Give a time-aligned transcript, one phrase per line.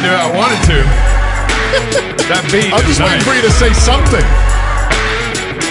[0.00, 0.16] into it.
[0.16, 0.78] I wanted to.
[2.32, 2.72] that beat.
[2.72, 4.24] I'm just is waiting for you to say something.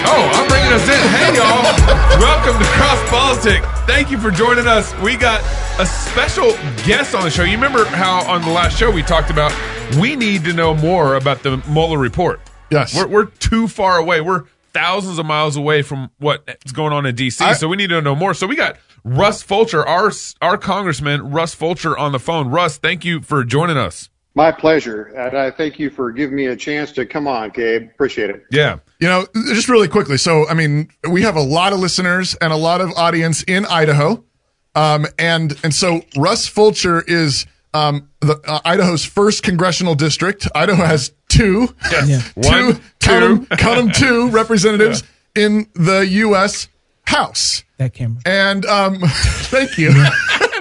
[0.05, 1.01] Oh, I'm bringing us in.
[1.17, 1.65] Hey, y'all.
[2.21, 3.65] Welcome to Cross Politics.
[3.89, 4.93] Thank you for joining us.
[5.01, 5.41] We got
[5.79, 6.51] a special
[6.85, 7.43] guest on the show.
[7.43, 9.51] You remember how on the last show we talked about
[9.99, 12.39] we need to know more about the Mueller report.
[12.69, 12.95] Yes.
[12.95, 14.21] We're, we're too far away.
[14.21, 14.43] We're
[14.73, 18.01] thousands of miles away from what's going on in D.C., I- so we need to
[18.01, 18.35] know more.
[18.35, 20.11] So we got Russ Fulcher, our,
[20.41, 22.49] our congressman, Russ Fulcher, on the phone.
[22.49, 24.09] Russ, thank you for joining us.
[24.39, 25.03] My pleasure.
[25.17, 27.89] And I thank you for giving me a chance to come on, Gabe.
[27.93, 28.45] Appreciate it.
[28.49, 28.77] Yeah.
[29.01, 30.15] You know, just really quickly.
[30.17, 33.65] So, I mean, we have a lot of listeners and a lot of audience in
[33.65, 34.23] Idaho.
[34.75, 40.47] Um, and, and so Russ Fulcher is, um, the, uh, Idaho's first congressional district.
[40.55, 42.21] Idaho has two, Yeah.
[42.41, 43.55] two, One, count 'em- two.
[43.57, 45.03] count 'em two representatives
[45.35, 46.69] in the U.S.
[47.03, 47.65] House.
[47.75, 48.21] That camera.
[48.25, 48.99] And, um,
[49.51, 49.91] thank you.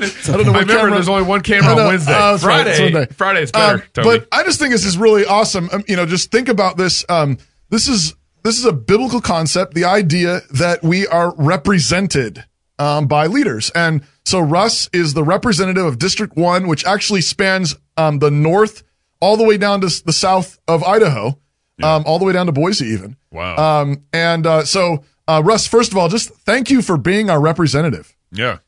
[0.03, 1.87] I don't know I what remember camera- there's only one camera on.
[1.87, 2.13] Wednesday.
[2.13, 3.07] Right, Friday, Sunday.
[3.13, 4.09] Friday's better, Um, Toby.
[4.19, 5.69] But I just think this is really awesome.
[5.73, 7.05] Um, you know, just think about this.
[7.09, 7.39] Um,
[7.71, 9.75] this is this is a biblical concept.
[9.75, 12.45] The idea that we are represented
[12.79, 17.77] um, by leaders, and so Russ is the representative of District One, which actually spans
[17.97, 18.83] um, the north
[19.21, 21.39] all the way down to the south of Idaho,
[21.83, 23.17] um, all the way down to Boise, even.
[23.33, 23.57] Wow.
[23.83, 27.41] Um, and uh, so, uh, Russ, first of all, just thank you for being our
[27.41, 28.15] representative.
[28.33, 28.59] yeah.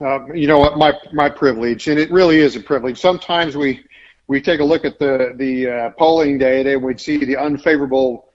[0.00, 0.78] Uh, you know what?
[0.78, 2.98] My my privilege, and it really is a privilege.
[2.98, 3.84] Sometimes we
[4.28, 8.28] we take a look at the the uh, polling data and we see the unfavorable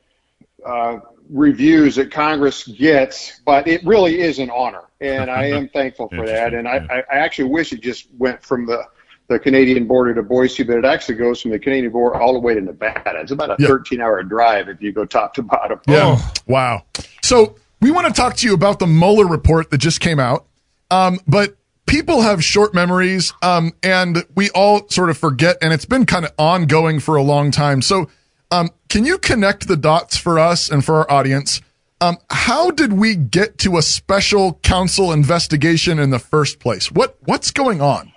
[0.65, 0.97] uh,
[1.29, 6.25] reviews that Congress gets, but it really is an honor, and I am thankful for
[6.27, 6.53] that.
[6.53, 8.83] And I, I I actually wish it just went from the
[9.27, 12.39] the Canadian border to Boise, but it actually goes from the Canadian border all the
[12.39, 13.19] way to Nevada.
[13.21, 13.69] It's about a Yeah.
[13.69, 15.79] 13 hour drive if you go top to bottom.
[15.87, 16.17] Yeah.
[16.19, 16.33] Oh.
[16.45, 16.83] Wow.
[17.23, 20.45] So we want to talk to you about the Mueller report that just came out.
[20.91, 25.85] Um, but people have short memories, um, and we all sort of forget, and it's
[25.85, 27.81] been kind of ongoing for a long time.
[27.81, 28.09] So,
[28.51, 31.61] um, can you connect the dots for us and for our audience?
[32.01, 36.91] Um, how did we get to a special counsel investigation in the first place?
[36.91, 38.11] What what's going on?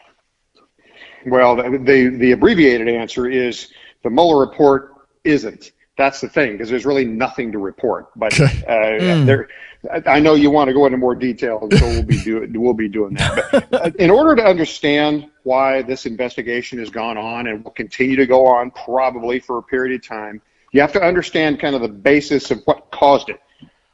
[1.27, 5.73] Well, the, the the abbreviated answer is the Mueller report isn't.
[5.99, 8.07] That's the thing because there's really nothing to report.
[8.17, 8.63] But Okay.
[8.67, 9.49] uh, there,
[9.93, 12.73] I- I know you want to go into more detail, so we'll be do, we'll
[12.73, 13.67] be doing that.
[13.71, 18.17] But uh, in order to understand why this investigation has gone on and will continue
[18.17, 20.41] to go on probably for a period of time,
[20.73, 23.41] you have to understand kind of the basis of what caused it.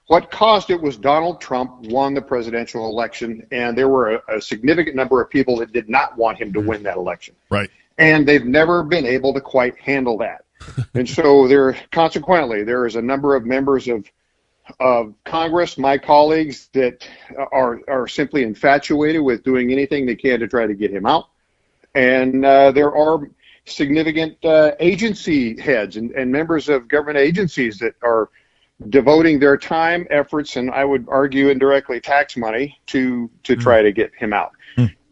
[0.08, 4.42] What caused it was Donald Trump won the presidential election, and there were a, a
[4.42, 7.70] significant number of people that did not want him to win that election Right.
[7.96, 10.43] and they've never been able to quite handle that.
[10.94, 14.06] and so there, consequently, there is a number of members of
[14.80, 17.06] of Congress, my colleagues, that
[17.52, 21.26] are are simply infatuated with doing anything they can to try to get him out.
[21.94, 23.30] And uh, there are
[23.66, 28.30] significant uh, agency heads and, and members of government agencies that are
[28.88, 33.92] devoting their time, efforts, and I would argue indirectly tax money to to try to
[33.92, 34.52] get him out.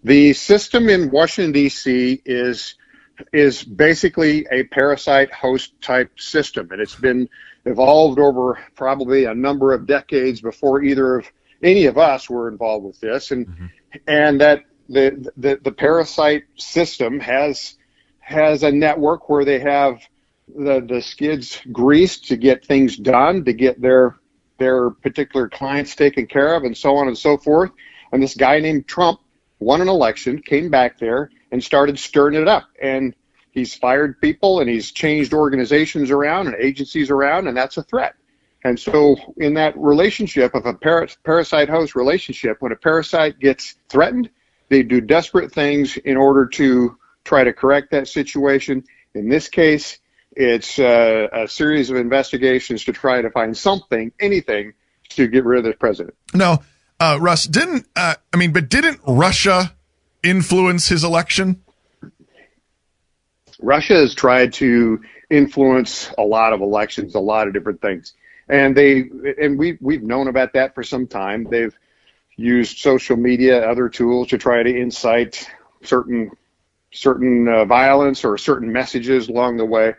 [0.05, 2.23] The system in Washington D.C.
[2.25, 2.75] is
[3.33, 7.29] is basically a parasite host type system, and it's been
[7.65, 11.27] evolved over probably a number of decades before either of
[11.63, 13.67] any of us were involved with this, and mm-hmm.
[14.07, 17.77] and that the, the the parasite system has
[18.19, 20.01] has a network where they have
[20.49, 24.17] the the skids greased to get things done, to get their
[24.59, 27.71] their particular clients taken care of, and so on and so forth.
[28.13, 29.21] And this guy named Trump
[29.59, 32.65] won an election, came back there, and started stirring it up.
[32.83, 33.15] And
[33.53, 38.15] he's fired people and he's changed organizations around and agencies around, and that's a threat.
[38.65, 44.31] And so, in that relationship of a parasite host relationship, when a parasite gets threatened,
[44.69, 48.85] they do desperate things in order to try to correct that situation.
[49.15, 49.99] In this case,
[50.31, 54.75] it's uh, a series of investigations to try to find something, anything,
[55.11, 56.15] to get rid of the president.
[56.33, 56.63] No,
[57.01, 57.87] uh, Russ didn't.
[57.97, 59.75] Uh, I mean, but didn't Russia
[60.23, 61.63] influence his election?
[63.61, 68.15] Russia has tried to influence a lot of elections, a lot of different things,
[68.49, 69.09] and they
[69.41, 71.47] and we we've known about that for some time.
[71.49, 71.77] They've
[72.37, 75.49] used social media, other tools to try to incite
[75.83, 76.31] certain
[76.93, 79.95] certain uh, violence or certain messages along the way,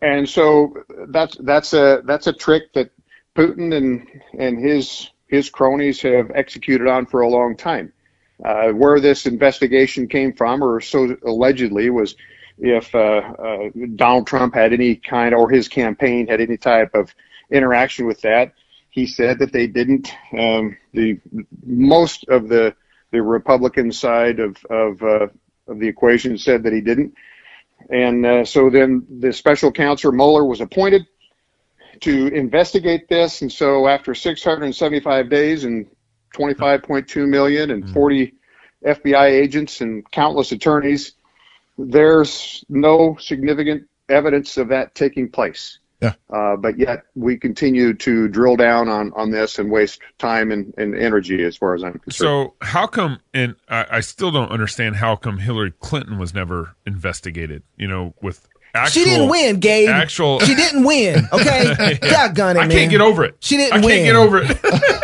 [0.00, 0.74] and so
[1.08, 2.90] that's that's a that's a trick that
[3.36, 4.08] Putin and
[4.38, 7.92] and his his cronies have executed on for a long time.
[8.42, 12.16] Uh, where this investigation came from, or so allegedly, was
[12.58, 17.14] if uh, uh, Donald Trump had any kind, or his campaign had any type of
[17.50, 18.52] interaction with that.
[18.90, 20.12] He said that they didn't.
[20.36, 21.20] Um, the
[21.64, 22.74] most of the
[23.12, 25.28] the Republican side of of, uh,
[25.68, 27.14] of the equation said that he didn't.
[27.90, 31.06] And uh, so then the special counsel Mueller was appointed
[32.00, 33.42] to investigate this.
[33.42, 35.86] And so after 675 days and
[36.34, 38.34] 25.2 million and 40
[38.84, 41.12] FBI agents and countless attorneys,
[41.78, 45.78] there's no significant evidence of that taking place.
[46.02, 46.14] Yeah.
[46.28, 50.74] Uh, but yet we continue to drill down on, on this and waste time and,
[50.76, 52.14] and energy as far as I'm concerned.
[52.14, 53.20] So how come?
[53.32, 57.62] And I, I still don't understand how come Hillary Clinton was never investigated.
[57.78, 59.88] You know, with actual, she didn't win, Gabe.
[59.88, 61.26] Actual, she didn't win.
[61.32, 62.26] Okay, yeah.
[62.26, 63.36] Doggone it, I can't get over it.
[63.40, 63.88] She didn't I win.
[63.88, 65.00] can't get over it.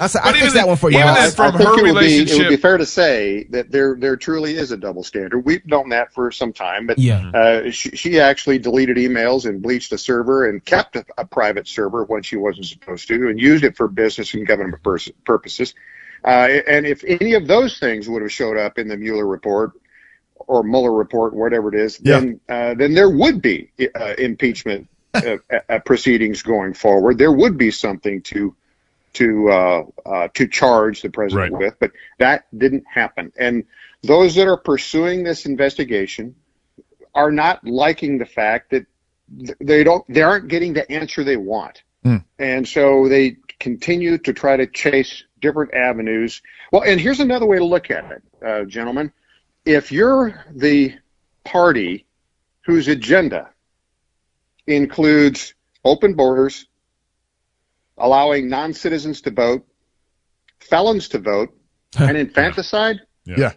[0.00, 0.98] I said, But I fixed that one for you.
[0.98, 1.34] even Alex.
[1.34, 3.96] from I think her it would, be, it would be fair to say that there
[3.98, 5.40] there truly is a double standard.
[5.40, 7.30] We've known that for some time, but Yeah.
[7.30, 11.66] uh, she, she actually deleted emails and bleached a server and kept a, a private
[11.68, 15.74] server when she wasn't supposed to, and used it for business and government pers- purposes.
[16.24, 19.72] Uh, and if any of those things would have showed up in the Mueller report
[20.34, 22.20] or Mueller report, whatever it is, Yeah.
[22.20, 25.36] then uh, then there would be uh, impeachment uh,
[25.68, 27.16] uh, proceedings going forward.
[27.18, 28.54] There would be something to
[29.16, 31.60] to uh, uh, to charge the president Right.
[31.60, 33.32] with, but that didn't happen.
[33.38, 33.64] And
[34.02, 36.34] those that are pursuing this investigation
[37.14, 38.86] are not liking the fact that
[39.60, 42.18] they don't they aren't getting the answer they want, Hmm.
[42.38, 46.42] and so they continue to try to chase different avenues.
[46.72, 49.12] Well, and here's another way to look at it, uh, gentlemen.
[49.64, 50.94] If you're the
[51.44, 52.06] party
[52.66, 53.50] whose agenda
[54.66, 55.54] includes
[55.84, 56.66] open borders,
[57.98, 59.66] allowing non-citizens to vote,
[60.60, 61.50] felons to vote,
[61.98, 63.52] and infanticide, Yeah.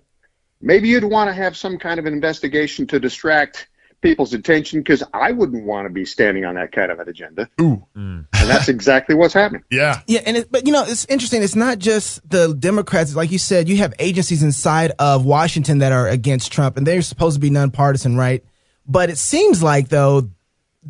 [0.61, 3.67] maybe you'd want to have some kind of an investigation to distract
[4.01, 7.49] people's attention because I wouldn't want to be standing on that kind of an agenda.
[7.59, 7.85] Ooh.
[7.97, 8.27] Mm.
[8.33, 9.63] And that's exactly what's happening.
[9.71, 9.99] Yeah.
[10.07, 11.43] Yeah, and it, but you know it's interesting.
[11.43, 13.13] It's not just the Democrats.
[13.13, 17.01] Like you said, you have agencies inside of Washington that are against Trump, and they're
[17.01, 18.41] supposed to be nonpartisan, right?
[18.87, 20.29] But it seems like though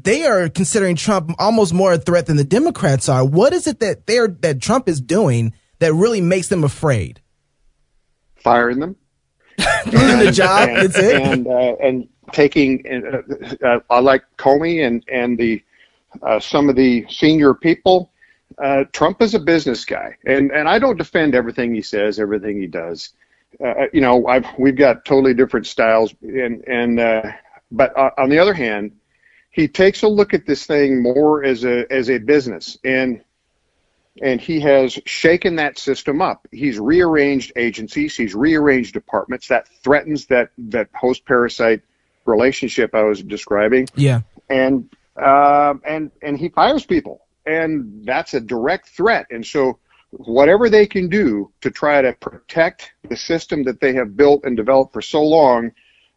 [0.03, 3.25] they are considering Trump almost more a threat than the Democrats are.
[3.25, 7.21] What is it that they're that Trump is doing that really makes them afraid?
[8.35, 8.95] Firing them.
[9.89, 10.69] Doing the job.
[10.69, 11.21] and, That's it.
[11.21, 15.61] And uh, and taking, uh, uh, I like Comey and and the
[16.23, 18.11] uh, some of the senior people.
[18.57, 22.59] Uh, Trump is a business guy, and and I don't defend everything he says, everything
[22.59, 23.09] he does.
[23.63, 27.23] Uh, you know, I've we've got totally different styles, and and uh,
[27.71, 28.91] but uh, on the other hand,
[29.49, 33.21] he takes a look at this thing more as a as a business, and
[34.21, 36.47] and he has shaken that system up.
[36.51, 41.81] He's rearranged agencies, he's rearranged departments that threatens that that host parasite
[42.25, 44.21] relationship I was describing, Yeah.
[44.49, 49.25] and um, and and he fires people, and that's a direct threat.
[49.31, 49.79] And so,
[50.11, 54.55] whatever they can do to try to protect the system that they have built and
[54.55, 55.71] developed for so long,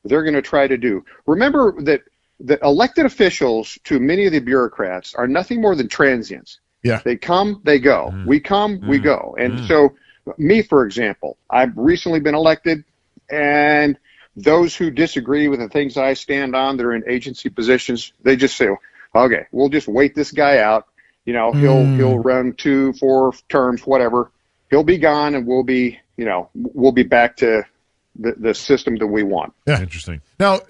[0.05, 1.05] they're going to try to do.
[1.27, 2.03] Remember that
[2.43, 6.59] the elected officials to many of the bureaucrats are nothing more than transients.
[6.83, 7.01] Yeah.
[7.05, 8.11] They come, they go.
[8.13, 8.27] Mm.
[8.27, 9.05] We come, we mm.
[9.05, 9.37] go.
[9.39, 9.69] And mm.
[9.69, 9.95] so,
[10.37, 12.85] me, for example, I've recently been elected,
[13.31, 13.97] and
[14.37, 18.35] those who disagree with the things I stand on that are in agency positions, they
[18.35, 18.69] just say,
[19.15, 20.87] okay, we'll just wait this guy out.
[21.25, 24.33] You know, he'll he'll run two, four terms, whatever.
[24.71, 27.63] He'll be gone, and we'll be, you know, we'll be back to
[28.19, 29.53] the the system that we want.
[29.65, 29.81] Yeah.
[29.81, 30.21] Interesting.
[30.41, 30.63] Now,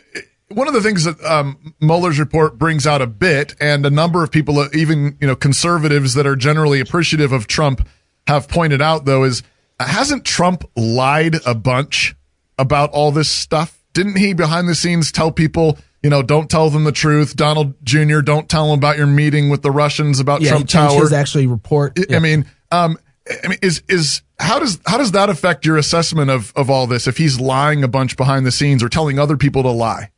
[0.55, 4.23] one of the things that um, Mueller's report brings out a bit, and a number
[4.23, 7.87] of people, uh, even you know conservatives that are generally appreciative of Trump,
[8.27, 9.43] have pointed out though, is
[9.81, 12.15] hasn't Trump lied a bunch
[12.59, 13.83] about all this stuff?
[13.95, 17.35] Didn't he behind the scenes tell people, you know, don't tell them the truth?
[17.37, 20.51] Donald Jr., don't tell them about your meeting with the Russians about Yeah.
[20.51, 21.01] Trump he Tower.
[21.01, 21.99] his actually report.
[22.11, 22.97] I- I mean, um,
[23.45, 26.87] I mean, is is how does how does that affect your assessment of of all
[26.87, 27.07] this?
[27.07, 30.11] If he's lying a bunch behind the scenes or telling other people to lie?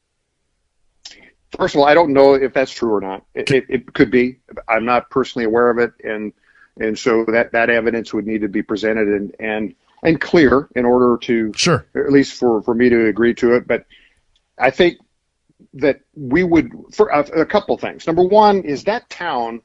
[1.56, 3.24] First of all, I don't know if that's true or not.
[3.34, 4.38] It, it, it could be.
[4.68, 6.32] I'm not personally aware of it, and
[6.78, 10.84] and so that that evidence would need to be presented and and and clear in
[10.84, 11.86] order to Sure.
[11.94, 13.66] at least for for me to agree to it.
[13.66, 13.86] But
[14.58, 14.98] I think
[15.74, 18.06] that we would for a, a couple things.
[18.06, 19.62] Number one is that town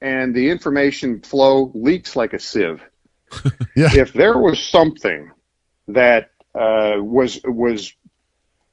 [0.00, 2.82] and the information flow leaks like a sieve.
[3.76, 3.90] Yeah.
[3.92, 5.32] If there was something
[5.88, 7.92] that uh, was was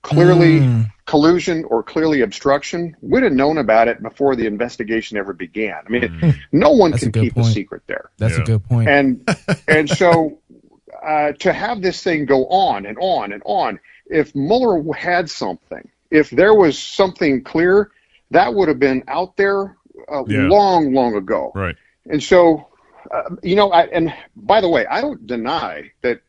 [0.02, 5.76] clearly collusion or clearly obstruction, we'd have known about it before the investigation ever began.
[5.86, 8.44] I mean, no one That's can good keep a secret there That's Yeah.
[8.44, 8.90] a good point.
[8.90, 9.36] and
[9.68, 10.40] and so
[11.06, 15.90] uh, to have this thing go on and on and on, if Mueller had something,
[16.12, 17.92] if there was something clear,
[18.32, 19.78] that would have been out there
[20.12, 20.48] uh, Yeah.
[20.48, 21.52] long, long ago.
[21.56, 21.76] Right.
[22.10, 22.68] And so,
[23.12, 26.22] uh, you know, I, and by the way, I don't deny that,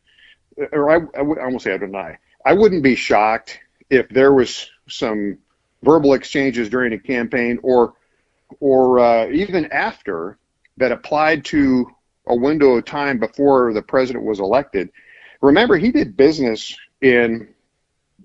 [0.71, 2.17] or I, I, would, I won't say I deny.
[2.45, 3.59] I wouldn't be shocked
[3.93, 5.37] if there was some
[5.83, 7.93] verbal exchanges during a campaign or
[8.59, 10.37] or uh, even after
[10.77, 11.87] that applied to
[12.27, 14.89] a window of time before the president was elected.
[15.41, 17.53] Remember, he did business in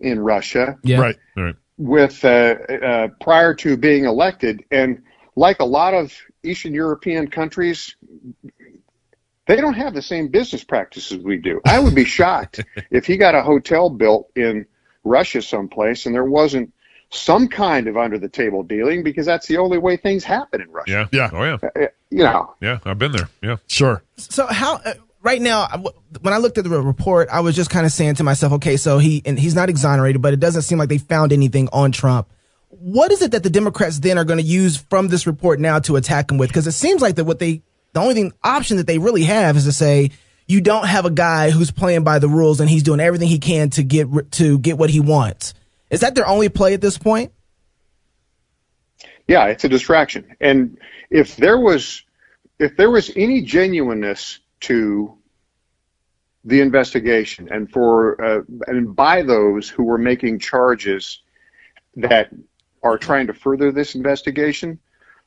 [0.00, 1.00] in Russia Yeah.
[1.00, 1.16] Right.
[1.36, 1.56] Right.
[1.76, 5.02] with uh, uh, prior to being elected, and
[5.34, 6.12] like a lot of
[6.44, 7.96] Eastern European countries,
[9.46, 11.60] they don't have the same business practices we do.
[11.66, 12.60] I would be shocked
[12.90, 14.66] if he got a hotel built in
[15.08, 16.72] Russia someplace and there wasn't
[17.10, 20.70] some kind of under the table dealing because that's the only way things happen in
[20.70, 21.08] Russia.
[21.12, 21.30] Yeah.
[21.30, 21.30] Yeah.
[21.32, 21.58] Oh yeah.
[21.62, 22.78] Uh, You know, Yeah.
[22.84, 23.28] I've been there.
[23.42, 23.56] Yeah.
[23.66, 24.02] Sure.
[24.16, 25.66] So how uh, right now
[26.20, 28.76] when I looked at the report, I was just kind of saying to myself, okay,
[28.76, 31.92] so he and he's not exonerated, but it doesn't seem like they found anything on
[31.92, 32.28] Trump.
[32.68, 35.78] What is it that the Democrats then are going to use from this report now
[35.80, 36.50] to attack him with?
[36.50, 37.62] Because it seems like that what they
[37.94, 40.10] the only thing option that they really have is to say
[40.48, 43.38] you don't have a guy who's playing by the rules and he's doing everything he
[43.38, 45.54] can to get to get what he wants.
[45.90, 47.32] Is that their only play at this point?
[49.28, 50.34] yeah, it's a distraction.
[50.40, 50.78] And
[51.10, 52.02] if there was
[52.58, 55.14] if there was any genuineness to
[56.44, 61.22] the investigation and for uh, and by those who were making charges
[61.96, 62.30] that
[62.82, 64.80] are trying to further this investigation,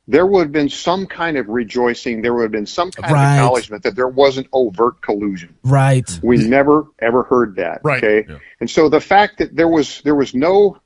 [0.08, 2.22] there would have been some kind of rejoicing.
[2.22, 3.34] There would have been some kind Right.
[3.34, 5.56] of acknowledgement that there wasn't overt collusion.
[5.64, 6.10] Right.
[6.24, 7.82] We never ever heard that.
[7.84, 8.04] Right.
[8.04, 8.26] Okay.
[8.30, 8.38] Yeah.
[8.60, 10.78] And so the fact that there was there was no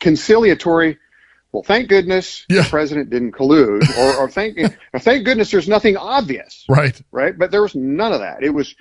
[0.00, 0.98] conciliatory.
[1.52, 2.62] Well, thank goodness Yeah.
[2.62, 4.58] the president didn't collude, or, or thank
[4.92, 7.00] or thank goodness there's nothing obvious, Right.
[7.10, 7.36] right?
[7.36, 8.42] But there was none of that.
[8.42, 8.74] It was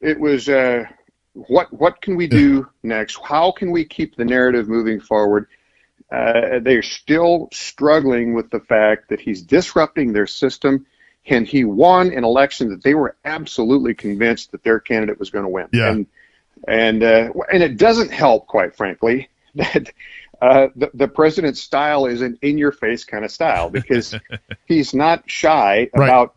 [0.00, 0.84] it was uh,
[1.34, 3.18] what what can we do next?
[3.22, 5.46] How can we keep the narrative moving forward?
[6.14, 10.86] Uh, they're still struggling with the fact that he's disrupting their system,
[11.26, 15.44] and he won an election that they were absolutely convinced that their candidate was going
[15.44, 15.66] to win.
[15.72, 15.90] Yeah.
[15.90, 16.06] And
[16.68, 19.90] and uh, and it doesn't help, quite frankly, that
[20.40, 24.14] uh, the, the president's style is an in-your-face kind of style because
[24.66, 26.06] he's not shy Right.
[26.08, 26.34] about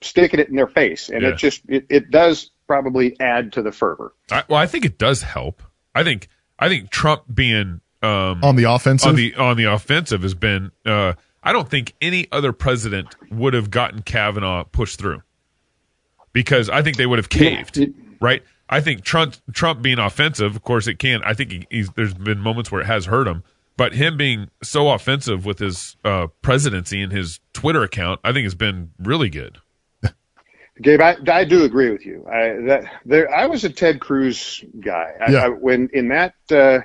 [0.00, 1.28] sticking it in their face, and Yeah.
[1.30, 4.12] it just it, it does probably add to the fervor.
[4.30, 5.62] I, well, I think it does help.
[5.94, 6.28] I think
[6.58, 9.08] I think Trump being um, On the offensive.
[9.08, 10.72] on the on the offensive has been.
[10.84, 15.22] Uh, I don't think any other president would have gotten Kavanaugh pushed through
[16.32, 17.78] because I think they would have caved.
[17.78, 17.86] Yeah.
[18.20, 18.42] Right.
[18.68, 21.22] I think Trump Trump being offensive, of course, it can.
[21.24, 23.42] I think he, he's, there's been moments where it has hurt him,
[23.76, 28.44] but him being so offensive with his uh, presidency and his Twitter account, I think
[28.44, 29.58] has been really good.
[30.80, 32.26] Gabe, I, I do agree with you.
[32.26, 35.12] I, that there, I was a Ted Cruz guy.
[35.20, 35.38] I, Yeah.
[35.44, 36.78] I, when in that uh,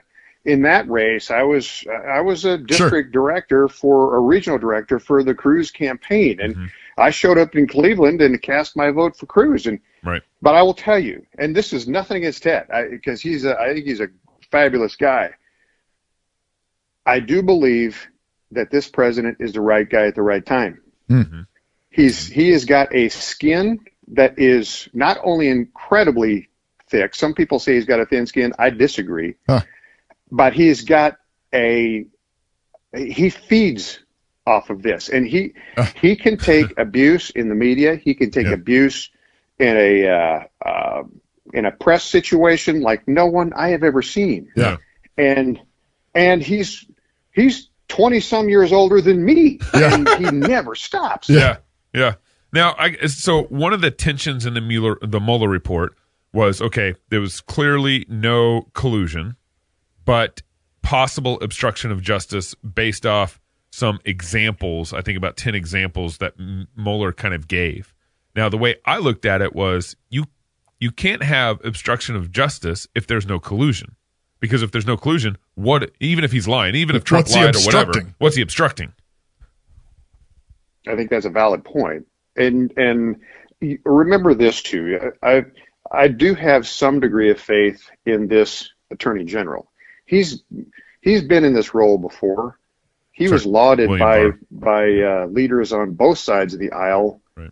[0.48, 5.22] in that race, I was I was a district director for a regional director for
[5.22, 6.66] the Cruz campaign, and mm-hmm.
[6.98, 9.68] I showed up in Cleveland and cast my vote for Cruz.
[9.68, 10.22] And Right.
[10.42, 13.74] but I will tell you, and this is nothing against Ted, because he's a, I
[13.74, 14.08] think he's a
[14.50, 15.32] fabulous guy.
[17.06, 18.08] I do believe
[18.51, 20.82] that this president is the right guy at the right time.
[21.10, 21.42] Mm-hmm.
[21.89, 26.48] He's he has got a skin that is not only incredibly
[26.89, 27.16] thick.
[27.16, 28.54] Some people say he's got a thin skin.
[28.58, 29.36] I disagree.
[29.50, 29.62] Huh.
[30.31, 31.17] But he's got
[31.53, 32.05] a
[32.96, 34.00] he feeds
[34.46, 35.53] off of this, and he
[36.01, 37.96] he can take abuse in the media.
[37.96, 39.10] He can take abuse
[39.60, 41.03] in a uh, uh,
[41.53, 44.51] in a press situation like no one I have ever seen.
[44.55, 44.77] Yeah.
[45.17, 45.60] And
[46.13, 46.86] and he's
[47.31, 49.93] he's twenty some years older than me, Yeah.
[49.93, 51.29] and he never stops.
[51.29, 51.57] Yeah,
[51.93, 52.15] yeah.
[52.53, 55.96] Now, I so one of the tensions in the Mueller the Mueller report
[56.34, 56.96] was okay.
[57.10, 59.36] There was clearly no collusion,
[60.07, 60.41] but
[60.81, 64.93] possible obstruction of justice based off some examples.
[64.93, 67.93] I think about ten examples that M- Mueller kind of gave.
[68.35, 70.25] Now, the way I looked at it was you
[70.79, 73.95] you can't have obstruction of justice if there's no collusion.
[74.39, 77.55] Because if there's no collusion, what even if he's lying, even if Trump What's lied
[77.55, 78.93] or whatever, what's he obstructing?
[80.87, 82.07] I think that's a valid point.
[82.37, 83.17] And and
[83.83, 85.11] remember this too.
[85.21, 85.45] I
[85.91, 89.69] I do have some degree of faith in this attorney general.
[90.07, 90.43] He's
[91.01, 92.57] he's been in this role before.
[93.11, 94.87] He was lauded William by Barr.
[94.87, 97.51] by uh, leaders on both sides of the aisle Right.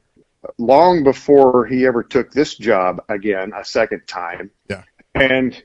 [0.57, 4.49] long before he ever took this job again a second time.
[4.69, 4.83] Yeah.
[5.13, 5.61] And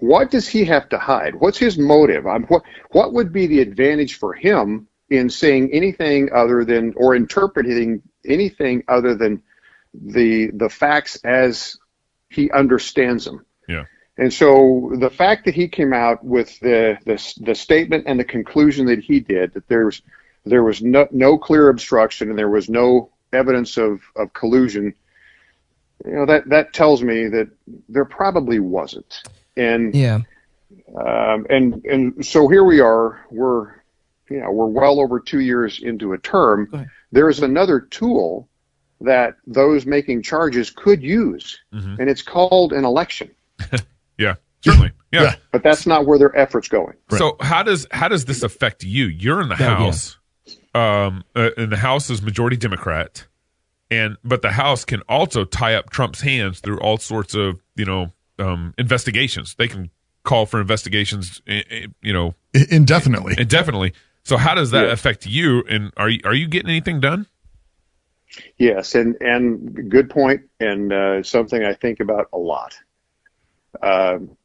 [0.00, 1.34] what does he have to hide?
[1.34, 2.26] What's his motive?
[2.26, 7.14] Um, what what would be the advantage for him in saying anything other than or
[7.14, 9.42] interpreting anything other than
[9.94, 11.78] the the facts as
[12.28, 13.44] he understands them?
[13.68, 13.84] Yeah.
[14.16, 18.24] And so the fact that he came out with the the, the statement and the
[18.24, 20.02] conclusion that he did that there was
[20.44, 24.94] there was no, no clear obstruction and there was no evidence of, of collusion,
[26.04, 27.48] you know that that tells me that
[27.88, 29.22] there probably wasn't.
[29.56, 30.20] And Yeah.
[30.96, 33.26] Um, and and so here we are.
[33.30, 33.82] We're
[34.30, 36.68] you know we're well over two years into a term.
[37.10, 38.48] There is another tool
[39.00, 42.00] that those making charges could use, Mm-hmm.
[42.00, 43.30] and it's called an election.
[44.64, 44.92] Yeah, certainly.
[45.12, 45.22] Yeah.
[45.22, 45.34] Yeah.
[45.52, 46.94] But that's not where their efforts going.
[47.10, 49.06] So how does how does this affect you?
[49.06, 49.76] You're in the Yeah, yeah.
[49.76, 50.18] House,
[50.74, 53.26] um, uh, and the House is majority Democrat,
[53.90, 57.84] and but the House can also tie up Trump's hands through all sorts of you
[57.84, 59.54] know um, investigations.
[59.56, 59.90] They can
[60.24, 62.34] call for investigations, eh, eh, you know,
[62.70, 63.34] Indefinitely.
[63.38, 63.92] indefinitely.
[64.22, 64.92] So how does that Yeah.
[64.92, 65.62] affect you?
[65.68, 67.26] And are you are you getting anything done?
[68.58, 72.74] Yes, and and good point, and uh, something I think about a lot.
[73.82, 74.36] Um,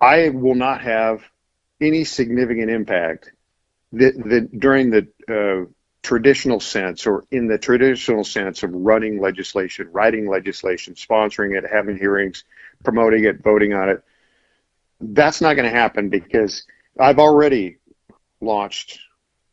[0.00, 1.22] I will not have
[1.80, 3.32] any significant impact
[3.92, 5.70] during the uh,
[6.02, 11.98] traditional sense or in the traditional sense of running legislation, writing legislation, sponsoring it, having
[11.98, 12.44] hearings,
[12.84, 14.02] promoting it, voting on it.
[15.00, 16.64] That's not going to happen because
[16.98, 17.78] I've already
[18.40, 19.00] launched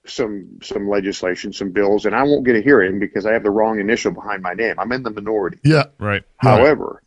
[0.08, 3.52] some some legislation, some bills, and I won't get a hearing because I have the
[3.52, 4.76] wrong initial behind my name.
[4.80, 5.58] I'm in the minority.
[5.64, 5.86] Yeah.
[6.00, 6.24] Right.
[6.38, 7.02] However,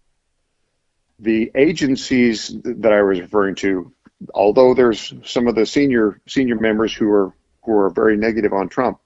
[1.18, 3.92] the agencies that I was referring to,
[4.34, 7.32] although there's some of the senior senior members who are
[7.64, 8.98] who are very negative on Trump,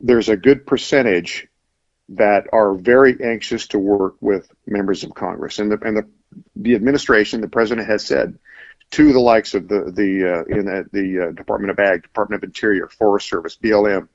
[0.00, 1.48] there's a good percentage
[2.10, 6.06] that are very anxious to work with members of Congress, and the and the
[6.56, 8.38] the administration, the president has said
[8.90, 12.42] to the likes of the the uh, in the, the uh, Department of Ag, Department
[12.42, 14.08] of Interior, Forest Service, BLM,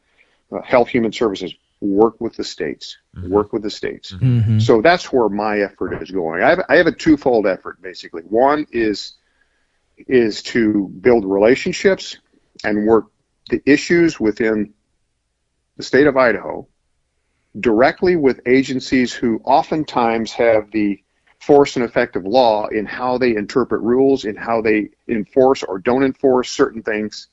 [0.52, 3.30] uh, Health Human Services, work with the states, mm-hmm.
[3.30, 4.14] work with the states.
[4.14, 4.40] Mm-hmm.
[4.40, 4.60] Mm-hmm.
[4.60, 6.44] So that's where my effort is going.
[6.44, 8.22] I have, I have a twofold effort basically.
[8.24, 9.14] One is
[10.08, 12.18] is to build relationships
[12.64, 13.06] and work
[13.50, 14.74] the issues within
[15.78, 16.68] the state of Idaho
[17.60, 21.04] directly with agencies who oftentimes have the
[21.40, 25.80] force and effect of law in how they interpret rules, in how they enforce or
[25.80, 27.28] don't enforce certain things.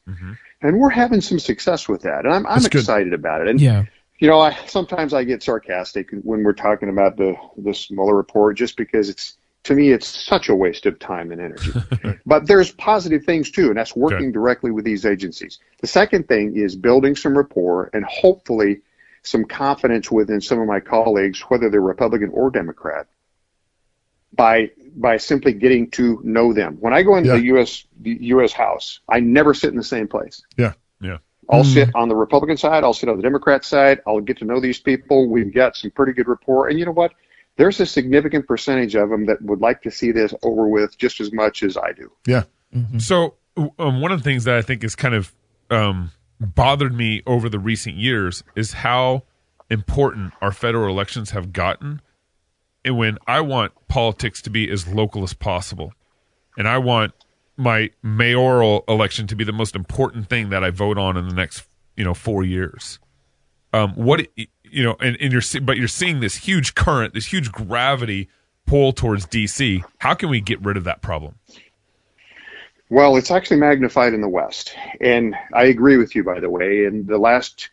[0.63, 2.25] And we're having some success with that.
[2.25, 3.49] And I'm, I'm excited about it.
[3.49, 3.85] And Yeah.
[4.19, 8.57] You know, I sometimes I get sarcastic when we're talking about the this Mueller report,
[8.57, 11.73] just because it's to me it's such a waste of time and energy.
[12.27, 14.33] but there's positive things too, and that's working Okay.
[14.33, 15.59] directly with these agencies.
[15.81, 18.81] The second thing is building some rapport and hopefully
[19.23, 23.07] some confidence within some of my colleagues, whether they're Republican or Democrat,
[24.33, 26.77] by by simply getting to know them.
[26.81, 27.37] When I go into Yeah.
[27.37, 27.85] the U.S.
[28.01, 28.53] the U.S.
[28.53, 30.43] House, I never sit in the same place.
[30.57, 30.73] Yeah.
[31.51, 31.57] Yeah.
[31.57, 32.85] I'll sit on the Republican side.
[32.85, 34.01] I'll sit on the Democrat side.
[34.07, 35.29] I'll get to know these people.
[35.29, 36.69] We've got some pretty good rapport.
[36.69, 37.13] And you know what?
[37.57, 41.21] There's a significant percentage of them that would like to see this over with just
[41.21, 42.13] as much as I do.
[42.27, 42.45] Yeah.
[42.99, 43.35] So
[43.79, 45.35] um, one of the things that I think is kind of
[45.71, 49.25] um, bothered me over the recent years is how
[49.71, 52.01] important our federal elections have gotten,
[52.85, 55.93] and when I want politics to be as local as possible,
[56.57, 57.13] and I want
[57.59, 61.35] my mayoral election to be the most important thing that I vote on in the
[61.35, 61.67] next
[61.97, 62.99] you know four years.
[63.75, 67.53] Um, what you know, and, and you're but you're seeing this huge current, this huge
[67.53, 68.29] gravity
[68.67, 69.85] pull towards DC.
[69.99, 71.35] How can we get rid of that problem?
[72.91, 74.75] Well, it's actually magnified in the West.
[75.01, 76.85] And I agree with you, by the way.
[76.85, 77.69] In the last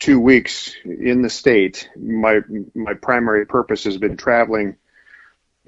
[0.00, 2.40] two weeks in the state, my
[2.74, 4.76] my primary purpose has been traveling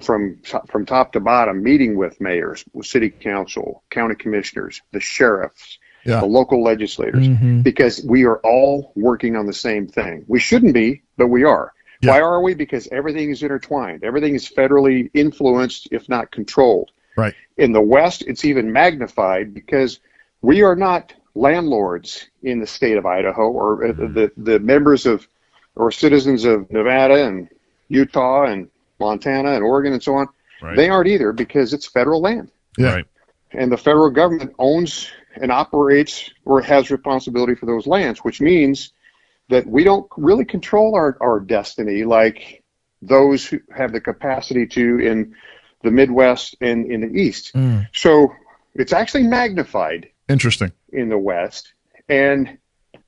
[0.01, 5.77] from from top to bottom, meeting with mayors, with city council, county commissioners, the sheriffs,
[6.05, 6.21] Yeah.
[6.21, 7.27] the local legislators,
[7.63, 10.23] because we are all working on the same thing.
[10.27, 11.73] We shouldn't be, but we are.
[12.01, 12.11] Yeah.
[12.11, 12.53] Why are we?
[12.53, 14.03] Because everything is intertwined.
[14.05, 16.91] Everything is federally influenced, if not controlled.
[17.17, 17.35] Right.
[17.57, 19.99] In the West, it's even magnified because
[20.41, 25.27] we are not landlords in the state of Idaho or uh, the, the members of
[25.75, 27.49] or citizens of Nevada and
[27.89, 30.27] Utah and Montana and Oregon and so on.
[30.61, 30.75] Right.
[30.75, 32.51] They aren't either because it's federal land.
[32.77, 32.95] Yeah.
[32.95, 33.05] Right.
[33.51, 38.93] And the federal government owns and operates or has responsibility for those lands, which means
[39.49, 42.63] that we don't really control our, our destiny like
[43.01, 45.35] those who have the capacity to in
[45.81, 47.51] the Midwest and in the East.
[47.53, 47.81] Hmm.
[47.93, 48.33] So
[48.75, 50.71] it's actually magnified Interesting.
[50.91, 51.73] in the West,
[52.07, 52.57] and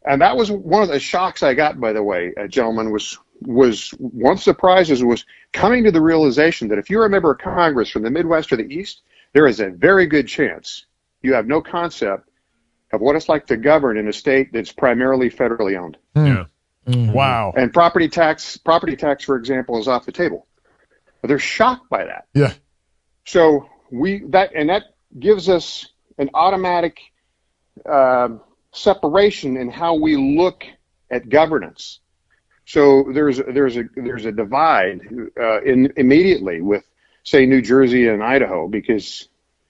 [0.03, 2.91] and that was one of the shocks I got, by the way, uh, A gentleman
[2.91, 7.09] Was was one of the surprises was coming to the realization that if you're a
[7.09, 9.01] member of Congress from the Midwest or the East,
[9.33, 10.85] there is a very good chance
[11.21, 12.29] you have no concept
[12.91, 15.97] of what it's like to govern in a state that's primarily federally owned.
[16.15, 16.45] Yeah.
[16.85, 17.53] Wow.
[17.55, 20.47] And property tax, property tax, for example, is off the table.
[21.23, 22.25] They're shocked by that.
[22.33, 22.53] Yeah.
[23.25, 26.99] So we that and that gives us an automatic
[27.87, 28.41] um
[28.73, 30.65] separation in how we look
[31.09, 31.99] at governance.
[32.65, 35.01] So there's there's a there's a divide
[35.39, 36.85] uh, in immediately with
[37.23, 39.27] say New Jersey and Idaho because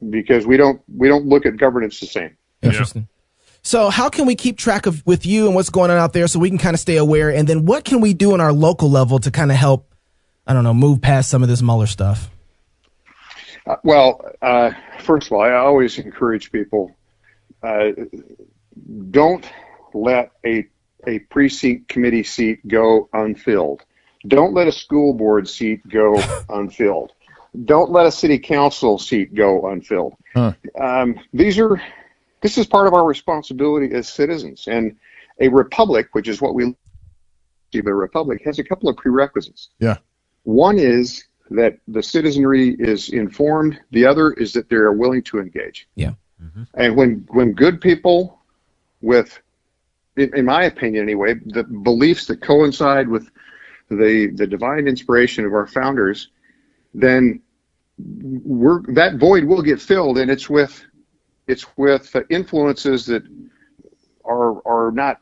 [0.10, 2.36] because we don't we don't look at governance the same.
[2.62, 3.08] Interesting.
[3.64, 6.28] So, how can we keep track of with you and what's going on out there
[6.28, 7.30] so we can kind of stay aware?
[7.30, 9.94] And then, what can we do on our local level to kind of help?
[10.48, 12.30] I don't know, move past some of this Mueller stuff.
[13.68, 16.96] Uh, well, uh, first of all, I always encourage people
[17.62, 17.92] uh,
[19.12, 19.48] don't
[19.94, 20.68] let a
[21.08, 23.84] a precinct committee seat go unfilled.
[24.28, 27.12] Don't let a school board seat go unfilled.
[27.66, 30.14] Don't let a city council seat go unfilled.
[30.34, 30.54] Huh.
[30.80, 31.82] Um, these are
[32.42, 34.96] this is part of our responsibility as citizens, and
[35.40, 36.76] a republic, which is what we
[37.74, 39.70] see, but a republic has a couple of prerequisites.
[39.80, 39.98] Yeah.
[40.44, 43.80] One is that the citizenry is informed.
[43.92, 45.88] The other is that they are willing to engage.
[45.96, 46.14] Yeah.
[46.74, 48.40] And when when good people
[49.02, 49.40] with,
[50.18, 53.30] in, in my opinion anyway, the beliefs that coincide with
[53.90, 56.30] the the divine inspiration of our founders,
[56.94, 57.42] then
[57.98, 60.84] we're that void will get filled, and it's with
[61.48, 63.24] it's with influences that
[64.26, 65.20] are are not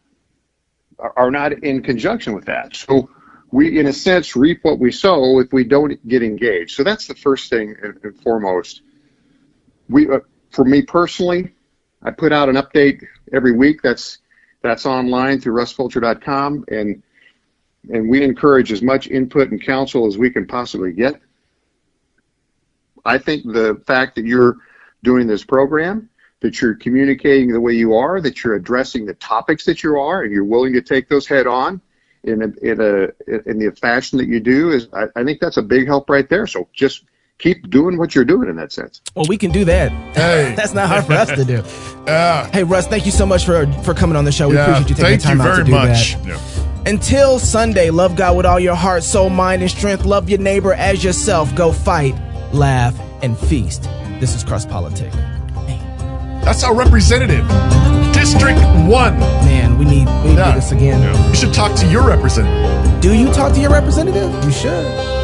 [0.99, 2.75] are not in conjunction with that.
[2.75, 3.10] So
[3.52, 6.75] we, in a sense, reap what we sow if we don't get engaged.
[6.75, 8.82] So that's the first thing and, foremost.
[9.88, 10.19] We, uh,
[10.52, 11.54] for me personally,
[12.04, 13.82] I put out an update every week.
[13.82, 14.19] That's
[14.62, 17.02] that's online through russfulcher.com, and
[17.91, 21.19] and we encourage as much input and counsel as we can possibly get.
[23.06, 24.58] I think the fact that you're
[25.04, 26.10] doing this program,
[26.41, 30.24] that you're communicating the way you are, that you're addressing the topics that you are,
[30.24, 31.82] and you're willing to take those head on
[32.24, 35.58] in a, in a in the fashion that you do is I, I think that's
[35.58, 36.48] a big help right there.
[36.48, 37.06] So just
[37.39, 39.02] keep doing what you're doing in that sense.
[39.15, 39.91] Well, we can do that.
[40.15, 40.54] Hey.
[40.58, 41.63] That's not hard for us to do.
[42.08, 42.49] Yeah.
[42.52, 44.47] Hey, Russ, thank you so much for for coming on the show.
[44.49, 44.63] We yeah.
[44.63, 46.15] appreciate you taking Thank time you out very to do much.
[46.15, 46.25] that.
[46.25, 46.91] Yeah.
[46.91, 50.06] Until Sunday, love God with all your heart, soul, mind, and strength.
[50.06, 51.54] Love your neighbor as yourself.
[51.54, 52.15] Go fight,
[52.52, 53.84] laugh, and feast.
[54.19, 55.12] This is Cross Politic.
[56.41, 57.45] That's our representative.
[58.12, 58.89] District 1.
[58.89, 60.56] Man, we need we need Yeah.
[60.56, 61.30] this again.
[61.30, 63.02] You should talk to your representative.
[63.02, 64.34] Do you talk to your representative?
[64.45, 65.18] You should.